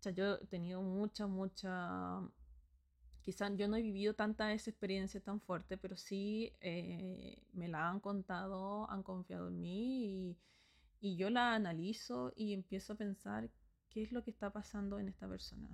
O 0.00 0.02
sea, 0.02 0.10
yo 0.10 0.38
he 0.42 0.46
tenido 0.46 0.82
mucha, 0.82 1.28
mucha... 1.28 2.20
Quizás 3.22 3.52
yo 3.56 3.68
no 3.68 3.76
he 3.76 3.82
vivido 3.82 4.12
tanta 4.12 4.52
esa 4.52 4.70
experiencia 4.70 5.20
tan 5.20 5.40
fuerte, 5.40 5.76
pero 5.76 5.96
sí 5.96 6.52
eh, 6.60 7.40
me 7.52 7.68
la 7.68 7.88
han 7.88 8.00
contado, 8.00 8.90
han 8.90 9.04
confiado 9.04 9.46
en 9.48 9.60
mí 9.60 10.30
y, 10.30 10.38
yo 11.00 11.30
la 11.30 11.54
analizo 11.54 12.32
y 12.36 12.54
empiezo 12.54 12.92
a 12.92 12.96
pensar 12.96 13.50
qué 13.90 14.02
es 14.02 14.12
lo 14.12 14.22
que 14.24 14.30
está 14.30 14.50
pasando 14.50 14.98
en 14.98 15.08
esta 15.08 15.28
persona. 15.28 15.68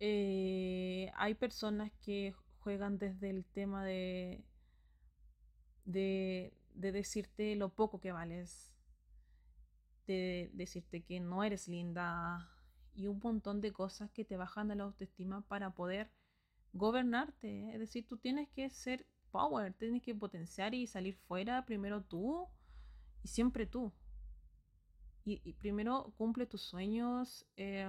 Eh, 0.00 1.10
hay 1.16 1.34
personas 1.34 1.90
que 2.04 2.34
juegan 2.60 2.98
desde 2.98 3.30
el 3.30 3.44
tema 3.44 3.84
de, 3.84 4.44
de, 5.84 6.52
de 6.74 6.92
decirte 6.92 7.56
lo 7.56 7.70
poco 7.70 8.00
que 8.00 8.12
vales, 8.12 8.72
de 10.06 10.50
decirte 10.54 11.02
que 11.02 11.20
no 11.20 11.42
eres 11.42 11.68
linda 11.68 12.48
y 12.94 13.06
un 13.06 13.20
montón 13.22 13.60
de 13.60 13.72
cosas 13.72 14.10
que 14.10 14.24
te 14.24 14.36
bajan 14.36 14.70
a 14.70 14.74
la 14.74 14.84
autoestima 14.84 15.42
para 15.42 15.70
poder 15.70 16.10
gobernarte. 16.72 17.72
Es 17.72 17.80
decir, 17.80 18.06
tú 18.06 18.18
tienes 18.18 18.48
que 18.50 18.70
ser 18.70 19.06
power, 19.30 19.74
tienes 19.74 20.02
que 20.02 20.14
potenciar 20.14 20.74
y 20.74 20.86
salir 20.86 21.16
fuera 21.16 21.64
primero 21.64 22.02
tú 22.02 22.48
y 23.22 23.28
siempre 23.28 23.66
tú. 23.66 23.92
Y, 25.24 25.52
primero 25.54 26.14
cumple 26.16 26.46
tus 26.46 26.62
sueños, 26.62 27.44
eh, 27.56 27.86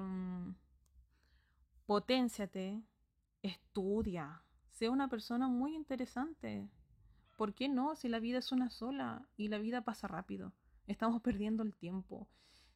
potenciate, 1.85 2.83
estudia, 3.41 4.43
sea 4.79 4.91
una 4.91 5.09
persona 5.09 5.47
muy 5.47 5.75
interesante. 5.75 6.69
¿Por 7.37 7.53
qué 7.53 7.69
no? 7.69 7.95
Si 7.95 8.09
la 8.09 8.19
vida 8.19 8.39
es 8.39 8.51
una 8.51 8.69
sola 8.69 9.27
y 9.37 9.47
la 9.47 9.57
vida 9.57 9.81
pasa 9.81 10.07
rápido. 10.07 10.53
Estamos 10.87 11.21
perdiendo 11.21 11.63
el 11.63 11.75
tiempo. 11.75 12.27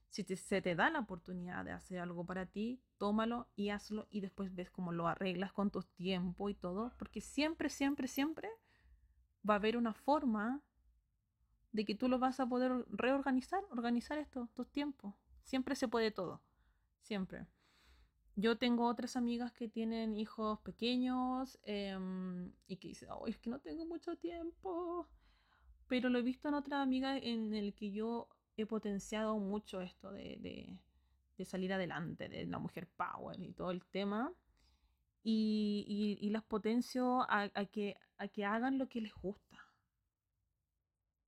Si 0.10 0.24
se 0.24 0.62
te 0.62 0.76
da 0.76 0.90
la 0.90 1.00
oportunidad 1.00 1.66
de 1.66 1.72
hacer 1.72 2.00
algo 2.00 2.26
para 2.26 2.46
ti, 2.46 2.80
tómalo 2.98 3.48
y 3.56 3.70
hazlo 3.70 4.08
y 4.10 4.22
después 4.22 4.54
ves 4.54 4.70
cómo 4.70 4.92
lo 4.92 5.08
arreglas 5.08 5.52
con 5.52 5.72
tu 5.72 5.82
tiempo 5.82 6.50
y 6.50 6.54
todo, 6.54 6.94
porque 6.98 7.20
siempre, 7.20 7.70
siempre, 7.70 8.08
siempre 8.08 8.50
va 9.48 9.56
a 9.56 9.58
haber 9.58 9.76
una 9.76 9.94
forma 9.94 10.62
de 11.74 11.86
que 11.86 11.96
tú 11.96 12.08
lo 12.08 12.20
vas 12.20 12.40
a 12.40 12.48
poder 12.48 12.86
reorganizar, 12.90 13.64
organizar 13.72 14.18
esto, 14.20 14.48
tus 14.54 14.70
tiempos. 14.70 15.14
Siempre 15.44 15.76
se 15.76 15.88
puede 15.88 16.12
todo, 16.12 16.40
siempre. 17.02 17.46
Yo 18.36 18.58
tengo 18.58 18.88
otras 18.88 19.16
amigas 19.16 19.52
que 19.52 19.68
tienen 19.68 20.16
hijos 20.16 20.60
pequeños 20.62 21.60
em, 21.64 22.52
y 22.68 22.78
que 22.78 22.90
dicen, 22.90 23.10
oh, 23.12 23.28
es 23.28 23.38
que 23.38 23.50
no 23.50 23.60
tengo 23.60 23.86
mucho 23.86 24.16
tiempo. 24.16 25.08
Pero 25.88 26.10
lo 26.10 26.20
he 26.20 26.24
visto 26.24 26.48
en 26.48 26.56
otra 26.56 26.82
amiga 26.82 27.18
en 27.18 27.54
el 27.54 27.74
que 27.74 27.92
yo 27.92 28.28
he 28.56 28.66
potenciado 28.66 29.38
mucho 29.38 29.82
esto 29.82 30.12
de, 30.12 30.80
salir 31.44 31.74
adelante, 31.74 32.30
de 32.30 32.46
la 32.46 32.58
mujer 32.58 32.88
power 32.96 33.40
y 33.42 33.52
todo 33.52 33.72
el 33.72 33.84
tema. 33.86 34.32
Y, 35.24 36.30
las 36.32 36.44
potencio 36.44 37.26
a, 37.30 37.50
que, 37.72 37.98
a 38.18 38.28
que 38.28 38.46
hagan 38.46 38.78
lo 38.78 38.88
que 38.88 39.02
les 39.02 39.14
gusta. 39.14 39.63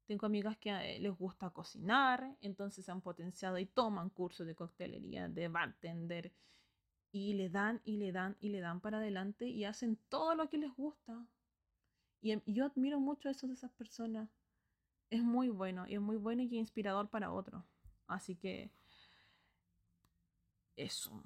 Tengo 0.05 0.25
amigas 0.27 0.57
que 0.57 0.69
eh, 0.69 0.99
les 0.99 1.11
gusta 1.17 1.49
cocinar, 1.49 2.37
entonces 2.41 2.85
se 2.85 2.91
han 2.91 3.01
potenciado 3.01 3.57
y 3.57 3.65
toman 3.65 4.09
cursos 4.09 4.45
de 4.45 4.55
coctelería, 4.55 5.27
de 5.27 5.47
bartender, 5.47 6.31
y 7.11 7.33
le 7.33 7.49
dan 7.49 7.81
y 7.85 7.97
le 7.97 8.11
dan 8.11 8.35
y 8.41 8.49
le 8.49 8.59
dan 8.59 8.81
para 8.81 8.97
adelante 8.97 9.47
y 9.47 9.63
hacen 9.63 9.97
todo 10.09 10.35
lo 10.35 10.49
que 10.49 10.57
les 10.57 10.71
gusta. 10.75 11.25
Y, 12.21 12.31
em, 12.31 12.41
yo 12.45 12.65
admiro 12.65 12.99
mucho 12.99 13.29
eso 13.29 13.47
de 13.47 13.53
esas 13.53 13.71
personas 13.71 14.29
es 15.09 15.23
muy 15.23 15.49
bueno 15.49 15.87
y 15.87 15.95
es 15.95 16.01
muy 16.01 16.17
bueno 16.17 16.41
y 16.43 16.57
inspirador 16.57 17.09
para 17.09 17.31
otros. 17.31 17.63
Así 18.07 18.35
que 18.35 18.69
eso. 20.75 21.23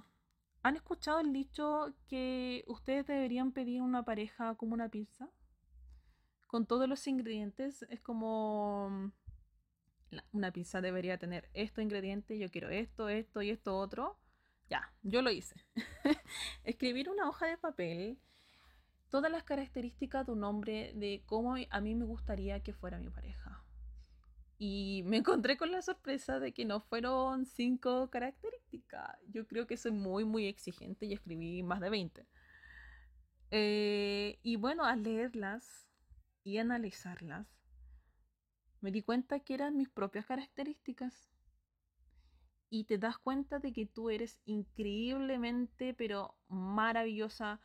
¿Han 0.62 0.75
escuchado 0.75 1.21
el 1.21 1.33
dicho 1.33 1.93
que 2.07 2.63
ustedes 2.67 3.07
deberían 3.07 3.51
pedir 3.51 3.81
una 3.81 4.03
pareja 4.03 4.55
como 4.55 4.74
una 4.74 4.89
pizza? 4.89 5.29
Con 6.50 6.65
todos 6.65 6.89
los 6.89 7.06
ingredientes. 7.06 7.86
Es 7.89 8.01
como 8.01 9.13
una 10.32 10.51
pizza 10.51 10.82
debería 10.82 11.20
tener 11.20 11.48
estos 11.53 11.84
ingredientes. 11.84 12.39
Yo 12.39 12.50
quiero 12.50 12.70
esto, 12.70 13.08
esto 13.08 13.44
y 13.44 13.51
esto 13.51 13.77
otro. 13.77 14.18
Ya, 14.68 14.91
yo 15.03 15.22
lo 15.22 15.29
hice. 15.29 15.56
Escribir 16.63 17.08
una 17.08 17.29
hoja 17.29 17.46
de 17.46 17.60
papel 17.60 18.20
todas 19.10 19.32
las 19.32 19.44
características 19.44 20.25
de 20.25 20.32
un 20.32 20.44
hombre 20.44 20.91
de 20.96 21.22
cómo 21.27 21.56
a 21.70 21.82
mí 21.82 21.94
me 21.94 22.06
gustaría 22.06 22.62
que 22.62 22.74
fuera 22.74 22.98
mi 22.98 23.12
pareja. 23.12 23.63
Y 24.58 25.03
me 25.06 25.18
encontré 25.18 25.56
con 25.56 25.72
la 25.72 25.84
sorpresa 25.84 26.39
de 26.39 26.51
que 26.51 26.65
no 26.65 26.82
fueron 26.82 27.46
cinco 27.46 28.10
características. 28.10 29.18
Yo 29.29 29.48
creo 29.48 29.68
que 29.68 29.77
soy 29.77 29.91
muy, 29.91 30.25
muy 30.25 30.48
exigente 30.48 31.06
y 31.06 31.13
escribí 31.13 31.63
más 31.63 31.79
de 31.79 31.89
20. 31.89 32.27
Eh, 33.51 34.39
y 34.44 34.56
bueno, 34.58 34.84
al 34.84 35.03
leerlas 35.03 35.88
y 36.50 36.58
analizarlas, 36.58 37.48
me 38.82 38.91
di 38.91 39.03
cuenta 39.03 39.39
que 39.39 39.53
eran 39.53 39.77
mis 39.77 39.88
propias 39.88 40.25
características. 40.25 41.29
Y 42.72 42.86
te 42.86 42.98
das 42.98 43.18
cuenta 43.20 43.60
de 43.60 43.72
que 43.72 43.86
tú 43.86 44.10
eres 44.10 44.39
increíblemente, 44.46 45.94
pero 45.94 46.36
maravillosa. 46.48 47.60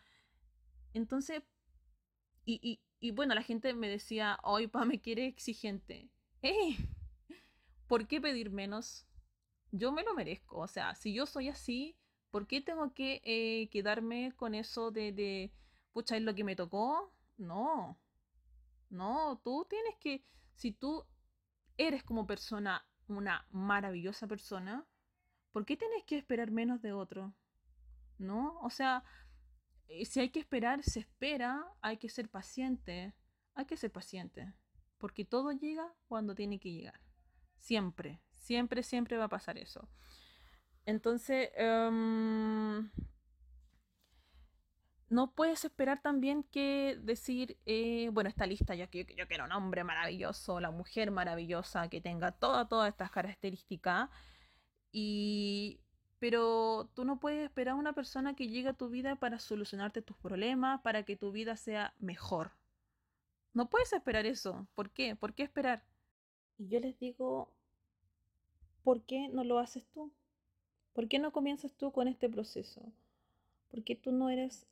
Entonces, 0.92 1.42
y, 2.44 2.80
y, 3.00 3.10
bueno, 3.12 3.34
la 3.34 3.42
gente 3.42 3.72
me 3.72 3.88
decía, 3.88 4.38
hoy 4.42 4.66
pa, 4.66 4.84
me 4.84 5.00
quiere 5.00 5.26
exigente. 5.26 6.10
¿por 7.86 8.06
qué 8.06 8.20
pedir 8.20 8.50
menos? 8.50 9.06
Yo 9.72 9.92
me 9.92 10.02
lo 10.02 10.14
merezco. 10.14 10.58
O 10.58 10.68
sea, 10.68 10.94
si 10.94 11.14
yo 11.14 11.24
soy 11.24 11.48
así, 11.48 11.96
¿por 12.30 12.46
qué 12.46 12.60
tengo 12.60 12.92
que 12.92 13.22
eh, 13.24 13.68
quedarme 13.70 14.32
con 14.36 14.54
eso 14.54 14.90
de, 14.90 15.12
de, 15.12 15.52
pucha, 15.92 16.16
es 16.16 16.22
lo 16.22 16.34
que 16.34 16.44
me 16.44 16.56
tocó? 16.56 17.14
No. 17.38 17.98
No, 18.94 19.40
tú 19.44 19.66
tienes 19.68 19.96
que, 20.00 20.24
si 20.54 20.72
tú 20.72 21.04
eres 21.76 22.02
como 22.04 22.26
persona 22.26 22.86
una 23.08 23.46
maravillosa 23.50 24.26
persona, 24.26 24.86
¿por 25.52 25.66
qué 25.66 25.76
tienes 25.76 26.04
que 26.04 26.16
esperar 26.16 26.50
menos 26.50 26.80
de 26.80 26.92
otro? 26.92 27.34
¿No? 28.18 28.58
O 28.60 28.70
sea, 28.70 29.04
eh, 29.88 30.04
si 30.06 30.20
hay 30.20 30.30
que 30.30 30.40
esperar, 30.40 30.82
se 30.82 31.00
espera, 31.00 31.66
hay 31.82 31.98
que 31.98 32.08
ser 32.08 32.28
paciente, 32.30 33.14
hay 33.54 33.66
que 33.66 33.76
ser 33.76 33.90
paciente 33.92 34.54
porque 35.04 35.26
todo 35.26 35.52
llega 35.52 35.94
cuando 36.08 36.34
tiene 36.34 36.58
que 36.58 36.72
llegar. 36.72 36.98
Siempre, 37.58 38.22
siempre, 38.32 38.82
siempre 38.82 39.18
va 39.18 39.24
a 39.24 39.28
pasar 39.28 39.58
eso. 39.58 39.86
Entonces, 40.86 41.50
em, 41.56 42.90
no 45.08 45.32
puedes 45.32 45.64
esperar 45.64 46.00
también 46.02 46.44
que 46.44 46.98
decir, 47.02 47.58
eh, 47.66 48.08
bueno, 48.12 48.28
esta 48.28 48.46
lista, 48.46 48.74
yo, 48.74 48.86
yo, 48.90 49.02
yo, 49.16 49.28
quiero 49.28 49.44
un 49.44 49.52
hombre 49.52 49.84
maravilloso, 49.84 50.60
la 50.60 50.70
mujer 50.70 51.10
maravillosa, 51.10 51.88
que 51.88 52.00
tenga 52.00 52.32
todas, 52.32 52.68
todas 52.68 52.88
estas 52.88 53.10
características. 53.10 54.08
Y, 54.92 55.80
pero 56.18 56.88
tú 56.94 57.04
no 57.04 57.20
puedes 57.20 57.44
esperar 57.44 57.72
a 57.72 57.76
una 57.76 57.92
persona 57.92 58.34
que 58.34 58.48
llegue 58.48 58.70
a 58.70 58.74
tu 58.74 58.88
vida 58.88 59.16
para 59.16 59.38
solucionarte 59.38 60.02
tus 60.02 60.16
problemas, 60.16 60.80
para 60.80 61.04
que 61.04 61.16
tu 61.16 61.32
vida 61.32 61.56
sea 61.56 61.94
mejor. 61.98 62.52
No 63.52 63.68
puedes 63.68 63.92
esperar 63.92 64.26
eso. 64.26 64.66
¿Por 64.74 64.90
qué? 64.90 65.16
¿Por 65.16 65.34
qué 65.34 65.42
esperar? 65.42 65.84
Y 66.58 66.68
yo 66.68 66.80
les 66.80 66.98
digo, 66.98 67.52
¿por 68.82 69.02
qué 69.02 69.28
no 69.28 69.44
lo 69.44 69.58
haces 69.58 69.86
tú? 69.92 70.12
¿Por 70.92 71.08
qué 71.08 71.18
no 71.18 71.32
comienzas 71.32 71.74
tú 71.74 71.92
con 71.92 72.08
este 72.08 72.28
proceso? 72.28 72.80
Porque 73.70 73.96
tú 73.96 74.12
no 74.12 74.30
eres 74.30 74.66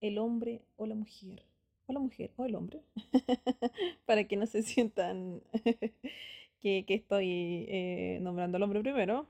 el 0.00 0.18
hombre 0.18 0.62
o 0.76 0.86
la 0.86 0.94
mujer. 0.94 1.44
O 1.86 1.92
la 1.92 2.00
mujer 2.00 2.32
o 2.36 2.44
el 2.44 2.54
hombre. 2.54 2.82
Para 4.06 4.24
que 4.24 4.36
no 4.36 4.46
se 4.46 4.62
sientan 4.62 5.42
que, 6.60 6.84
estoy 6.88 7.66
eh, 7.68 8.18
nombrando 8.20 8.56
al 8.56 8.62
hombre 8.62 8.80
primero. 8.80 9.26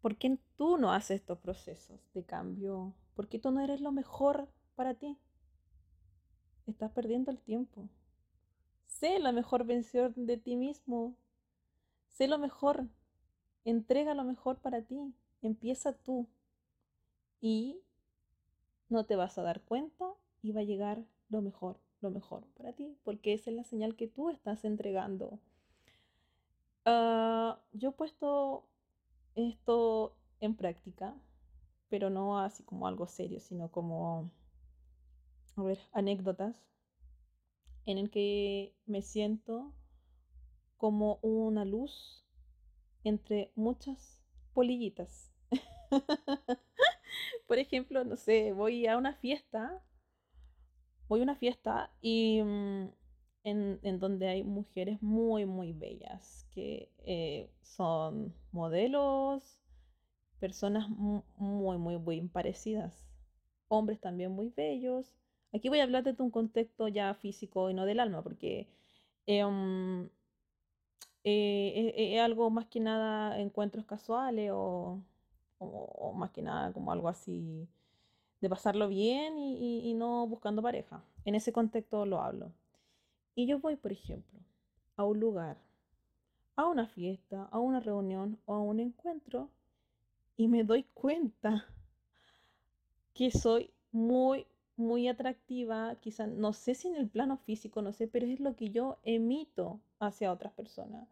¿Por 0.00 0.16
qué 0.16 0.38
tú 0.56 0.78
no 0.78 0.92
haces 0.92 1.20
estos 1.20 1.38
procesos 1.38 1.98
de 2.14 2.24
cambio? 2.24 2.94
¿Por 3.14 3.28
qué 3.28 3.38
tú 3.38 3.50
no 3.50 3.60
eres 3.60 3.80
lo 3.80 3.92
mejor 3.92 4.48
para 4.74 4.94
ti? 4.94 5.18
Estás 6.66 6.92
perdiendo 6.92 7.30
el 7.30 7.38
tiempo. 7.38 7.88
Sé 8.86 9.18
la 9.18 9.32
mejor 9.32 9.64
versión 9.64 10.12
de 10.14 10.36
ti 10.36 10.56
mismo. 10.56 11.16
Sé 12.08 12.28
lo 12.28 12.38
mejor. 12.38 12.86
Entrega 13.64 14.14
lo 14.14 14.24
mejor 14.24 14.58
para 14.58 14.82
ti. 14.82 15.12
Empieza 15.42 15.92
tú. 15.92 16.28
Y 17.40 17.80
no 18.88 19.04
te 19.04 19.16
vas 19.16 19.38
a 19.38 19.42
dar 19.42 19.62
cuenta 19.62 20.06
y 20.42 20.52
va 20.52 20.60
a 20.60 20.64
llegar 20.64 21.04
lo 21.28 21.42
mejor, 21.42 21.78
lo 22.00 22.10
mejor 22.10 22.46
para 22.56 22.72
ti, 22.72 22.96
porque 23.04 23.34
esa 23.34 23.50
es 23.50 23.56
la 23.56 23.64
señal 23.64 23.96
que 23.96 24.08
tú 24.08 24.30
estás 24.30 24.64
entregando. 24.64 25.38
Ah, 26.84 27.60
yo 27.72 27.90
he 27.90 27.92
puesto 27.92 28.68
esto 29.34 30.16
en 30.40 30.54
práctica, 30.56 31.14
pero 31.88 32.10
no 32.10 32.38
así 32.38 32.62
como 32.62 32.86
algo 32.86 33.06
serio, 33.06 33.40
sino 33.40 33.70
como 33.70 34.30
a 35.56 35.62
ver, 35.62 35.78
anécdotas 35.92 36.56
en 37.86 37.98
el 37.98 38.10
que 38.10 38.74
me 38.86 39.00
siento 39.02 39.72
como 40.76 41.18
una 41.22 41.64
luz 41.64 42.24
entre 43.04 43.52
muchas 43.54 44.20
polillitas. 44.52 45.32
Por 47.46 47.58
ejemplo, 47.58 48.04
no 48.04 48.16
sé, 48.16 48.52
voy 48.52 48.86
a 48.86 48.96
una 48.96 49.14
fiesta, 49.14 49.82
voy 51.08 51.20
a 51.20 51.22
una 51.24 51.36
fiesta 51.36 51.92
y 52.00 52.42
mm, 52.42 52.88
en, 53.44 53.98
donde 53.98 54.28
hay 54.28 54.42
mujeres 54.44 55.00
muy, 55.02 55.46
muy 55.46 55.72
bellas, 55.72 56.46
que 56.52 56.90
eh, 56.98 57.50
son 57.62 58.34
modelos, 58.52 59.58
personas 60.40 60.88
muy, 60.88 61.22
muy, 61.78 61.98
muy 61.98 62.20
parecidas, 62.28 63.06
hombres 63.68 64.00
también 64.00 64.32
muy 64.32 64.50
bellos, 64.50 65.14
Aquí 65.56 65.68
voy 65.70 65.80
a 65.80 65.84
hablar 65.84 66.02
desde 66.02 66.22
un 66.22 66.30
contexto 66.30 66.88
ya 66.88 67.14
físico 67.14 67.70
y 67.70 67.74
no 67.74 67.86
del 67.86 68.00
alma, 68.00 68.22
porque 68.22 68.68
em, 69.26 70.08
eh, 71.24 71.92
es, 71.96 72.20
algo 72.20 72.50
más 72.50 72.66
que 72.66 72.80
nada 72.80 73.40
encuentros 73.40 73.86
casuales 73.86 74.50
o, 74.52 75.02
más 76.14 76.30
que 76.30 76.42
nada 76.42 76.72
como 76.72 76.92
algo 76.92 77.08
así 77.08 77.68
de 78.40 78.48
pasarlo 78.48 78.88
bien 78.88 79.38
y 79.38 79.94
no 79.94 80.26
buscando 80.26 80.62
pareja. 80.62 81.02
En 81.24 81.34
ese 81.34 81.52
contexto 81.52 82.04
lo 82.06 82.20
hablo. 82.20 82.52
Y 83.34 83.46
yo 83.46 83.58
voy, 83.58 83.76
por 83.76 83.92
ejemplo, 83.92 84.40
a 84.96 85.04
un 85.04 85.20
lugar, 85.20 85.58
a 86.56 86.66
una 86.66 86.86
fiesta, 86.86 87.48
a 87.50 87.58
una 87.58 87.80
reunión 87.80 88.38
o 88.46 88.54
a 88.54 88.60
un 88.60 88.80
encuentro 88.80 89.50
y 90.36 90.48
me 90.48 90.64
doy 90.64 90.84
cuenta 90.94 91.66
que 93.14 93.30
soy 93.30 93.70
muy, 93.92 94.46
muy 94.76 95.08
atractiva, 95.08 95.96
quizás, 96.00 96.28
no 96.28 96.52
sé 96.52 96.74
si 96.74 96.88
en 96.88 96.96
el 96.96 97.08
plano 97.08 97.38
físico, 97.38 97.80
no 97.80 97.92
sé, 97.92 98.06
pero 98.08 98.26
es 98.26 98.40
lo 98.40 98.54
que 98.56 98.70
yo 98.70 98.98
emito 99.02 99.80
hacia 99.98 100.32
otras 100.32 100.52
personas. 100.52 101.08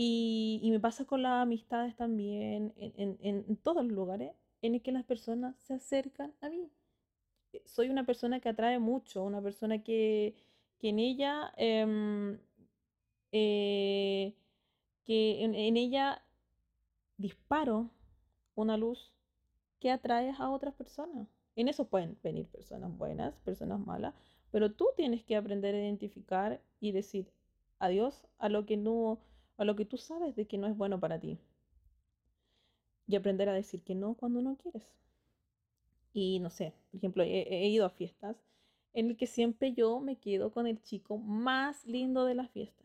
Y, 0.00 0.68
me 0.70 0.78
pasa 0.78 1.04
con 1.06 1.22
las 1.22 1.42
amistades 1.42 1.96
también, 1.96 2.72
en, 2.76 3.56
todos 3.56 3.84
los 3.84 3.92
lugares 3.92 4.30
en 4.62 4.76
el 4.76 4.80
que 4.80 4.92
las 4.92 5.02
personas 5.02 5.56
se 5.56 5.74
acercan 5.74 6.32
a 6.40 6.48
mí. 6.48 6.70
Eh, 7.52 7.62
soy 7.66 7.88
una 7.90 8.06
persona 8.06 8.38
que 8.38 8.48
atrae 8.48 8.78
mucho, 8.78 9.24
una 9.24 9.42
persona 9.42 9.82
que, 9.82 10.36
en 10.82 11.00
ella, 11.00 11.52
em, 11.56 12.38
eh, 13.32 14.36
que 15.04 15.42
en, 15.42 15.56
ella 15.76 16.22
disparo 17.16 17.90
una 18.54 18.76
luz 18.76 19.12
que 19.80 19.90
atrae 19.90 20.32
a 20.38 20.50
otras 20.50 20.74
personas. 20.74 21.26
En 21.56 21.66
eso 21.66 21.88
pueden 21.88 22.16
venir 22.22 22.46
personas 22.46 22.96
buenas, 22.96 23.40
personas 23.40 23.80
malas, 23.80 24.14
pero 24.52 24.70
tú 24.70 24.90
tienes 24.96 25.24
que 25.24 25.34
aprender 25.34 25.74
a 25.74 25.80
identificar 25.80 26.62
y 26.78 26.92
decir 26.92 27.32
adiós 27.80 28.28
a 28.38 28.48
lo 28.48 28.64
que 28.64 28.76
no, 28.76 29.18
a 29.58 29.64
lo 29.64 29.76
que 29.76 29.84
tú 29.84 29.98
sabes 29.98 30.34
de 30.36 30.46
que 30.46 30.56
no 30.56 30.68
es 30.68 30.76
bueno 30.76 30.98
para 30.98 31.18
ti. 31.18 31.38
Y 33.06 33.16
aprender 33.16 33.48
a 33.48 33.54
decir 33.54 33.82
que 33.82 33.94
no 33.94 34.14
cuando 34.14 34.40
no 34.40 34.56
quieres. 34.56 34.86
Y 36.14 36.40
no 36.40 36.50
sé, 36.50 36.72
por 36.90 36.98
ejemplo, 36.98 37.22
he, 37.22 37.68
ido 37.68 37.84
a 37.84 37.90
fiestas 37.90 38.36
en 38.94 39.10
el 39.10 39.16
que 39.16 39.26
siempre 39.26 39.74
yo 39.74 40.00
me 40.00 40.16
quedo 40.16 40.52
con 40.52 40.66
el 40.66 40.80
chico 40.82 41.18
más 41.18 41.84
lindo 41.84 42.24
de 42.24 42.34
la 42.34 42.48
fiesta. 42.48 42.84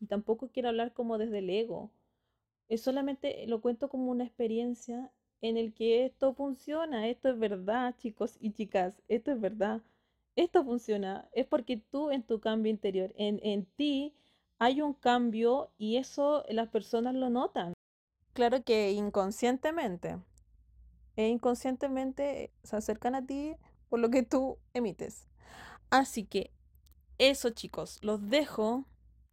Y 0.00 0.06
tampoco 0.06 0.48
quiero 0.48 0.68
hablar 0.68 0.92
como 0.92 1.18
desde 1.18 1.38
el 1.38 1.50
ego. 1.50 1.90
Es 2.68 2.82
solamente 2.82 3.46
lo 3.46 3.60
cuento 3.60 3.88
como 3.88 4.10
una 4.10 4.24
experiencia 4.24 5.10
en 5.40 5.56
el 5.56 5.72
que 5.72 6.04
esto 6.04 6.34
funciona, 6.34 7.08
esto 7.08 7.28
es 7.28 7.38
verdad, 7.38 7.94
chicos 7.98 8.36
y 8.40 8.52
chicas, 8.52 9.02
esto 9.08 9.32
es 9.32 9.40
verdad, 9.40 9.82
esto 10.36 10.64
funciona, 10.64 11.28
es 11.32 11.46
porque 11.46 11.76
tú 11.76 12.10
en 12.10 12.22
tu 12.22 12.40
cambio 12.40 12.70
interior, 12.70 13.12
en, 13.16 13.40
en 13.42 13.66
ti 13.66 14.14
hay 14.58 14.80
un 14.80 14.94
cambio 14.94 15.70
y 15.78 15.96
eso 15.96 16.44
las 16.48 16.68
personas 16.68 17.14
lo 17.14 17.30
notan. 17.30 17.72
Claro 18.32 18.62
que 18.64 18.92
inconscientemente, 18.92 20.18
e 21.16 21.28
inconscientemente 21.28 22.50
se 22.62 22.76
acercan 22.76 23.14
a 23.14 23.26
ti 23.26 23.56
por 23.88 24.00
lo 24.00 24.10
que 24.10 24.22
tú 24.22 24.58
emites. 24.72 25.28
Así 25.90 26.24
que 26.24 26.50
eso 27.18 27.50
chicos, 27.50 27.98
los 28.02 28.28
dejo, 28.28 28.86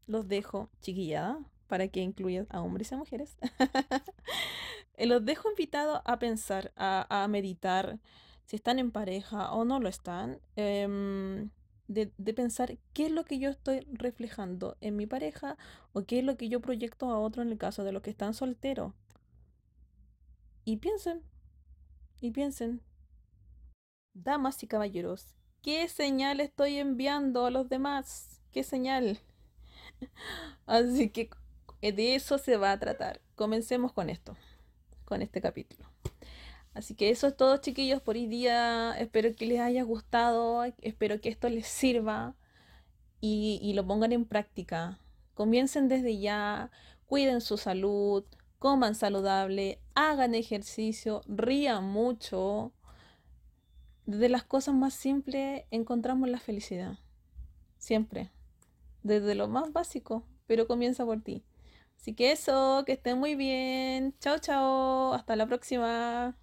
los 0.06 0.28
dejo 0.28 0.70
chiquillada 0.82 1.40
para 1.68 1.88
que 1.88 2.02
incluyan 2.02 2.48
a 2.50 2.62
hombres 2.62 2.92
y 2.92 2.96
a 2.96 2.98
mujeres. 2.98 3.38
Eh, 4.98 5.06
los 5.06 5.24
dejo 5.24 5.50
invitados 5.50 6.02
a 6.04 6.20
pensar, 6.20 6.74
a, 6.76 7.26
meditar, 7.30 8.02
si 8.44 8.58
están 8.58 8.80
en 8.80 8.92
pareja 8.92 9.54
o 9.54 9.64
no 9.64 9.80
lo 9.80 9.88
están, 9.88 10.42
em, 10.58 11.52
de, 11.90 12.08
pensar 12.34 12.78
qué 12.94 13.08
es 13.08 13.12
lo 13.12 13.26
que 13.26 13.40
yo 13.40 13.50
estoy 13.50 13.82
reflejando 13.92 14.78
en 14.80 14.96
mi 14.96 15.08
pareja 15.08 15.58
o 15.92 16.04
qué 16.06 16.20
es 16.20 16.26
lo 16.26 16.38
que 16.38 16.48
yo 16.48 16.62
proyecto 16.62 17.10
a 17.10 17.20
otro 17.20 17.42
en 17.42 17.50
el 17.50 17.58
caso 17.58 17.84
de 17.84 17.92
los 17.92 18.02
que 18.02 18.12
están 18.12 18.34
solteros. 18.34 18.94
Y 20.64 20.78
piensen, 20.78 21.24
y 22.22 22.32
piensen, 22.32 22.82
damas 24.14 24.62
y 24.64 24.68
caballeros, 24.68 25.36
¿qué 25.64 25.88
señal 25.90 26.40
estoy 26.40 26.78
enviando 26.78 27.46
a 27.46 27.52
los 27.52 27.68
demás? 27.70 28.42
¿Qué 28.52 28.64
señal? 28.64 29.20
Así 30.68 31.10
que 31.10 31.32
de 31.82 32.16
eso 32.16 32.38
se 32.38 32.56
va 32.56 32.72
a 32.72 32.80
tratar. 32.80 33.20
Comencemos 33.36 33.92
con 33.94 34.10
esto 34.10 34.38
con 35.10 35.24
este 35.24 35.42
capítulo. 35.42 35.89
Así 36.74 36.96
que 36.96 37.10
eso 37.10 37.28
es 37.28 37.36
todo, 37.36 37.58
chiquillos, 37.58 38.02
por 38.02 38.16
hoy 38.16 38.28
día. 38.28 38.94
Espero 38.98 39.36
que 39.36 39.46
les 39.46 39.60
haya 39.60 39.84
gustado, 39.84 40.64
espero 40.82 41.20
que 41.20 41.30
esto 41.30 41.50
les 41.50 41.68
sirva 41.68 42.36
y, 43.22 43.74
lo 43.74 43.86
pongan 43.86 44.12
en 44.12 44.26
práctica. 44.26 45.00
Comiencen 45.34 45.88
desde 45.88 46.20
ya, 46.20 46.72
cuiden 47.06 47.42
su 47.42 47.58
salud, 47.58 48.24
coman 48.60 48.96
saludable, 48.96 49.80
hagan 49.96 50.36
ejercicio, 50.36 51.22
rían 51.28 51.86
mucho. 51.86 52.74
Desde 54.06 54.30
las 54.30 54.44
cosas 54.44 54.76
más 54.76 54.94
simples 54.94 55.64
encontramos 55.72 56.30
la 56.30 56.40
felicidad. 56.40 57.00
Siempre. 57.78 58.32
Desde 59.04 59.36
lo 59.36 59.48
más 59.48 59.72
básico, 59.72 60.24
pero 60.46 60.68
comienza 60.68 61.06
por 61.06 61.22
ti. 61.22 61.44
Así 61.98 62.14
que 62.14 62.32
eso, 62.32 62.84
que 62.86 62.94
estén 62.94 63.18
muy 63.20 63.36
bien. 63.36 64.16
Chao, 64.20 64.40
chao. 64.40 65.14
Hasta 65.14 65.36
la 65.36 65.46
próxima. 65.48 66.38